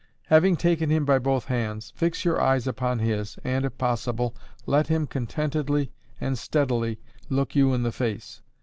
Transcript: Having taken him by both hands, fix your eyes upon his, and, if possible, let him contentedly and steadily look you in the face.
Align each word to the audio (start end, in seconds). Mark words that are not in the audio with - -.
Having 0.29 0.55
taken 0.57 0.89
him 0.89 1.05
by 1.05 1.19
both 1.19 1.45
hands, 1.45 1.93
fix 1.95 2.25
your 2.25 2.41
eyes 2.41 2.65
upon 2.65 2.97
his, 2.97 3.37
and, 3.43 3.63
if 3.65 3.77
possible, 3.77 4.33
let 4.65 4.87
him 4.87 5.05
contentedly 5.05 5.91
and 6.19 6.39
steadily 6.39 6.99
look 7.29 7.55
you 7.55 7.71
in 7.75 7.83
the 7.83 7.91
face. 7.91 8.41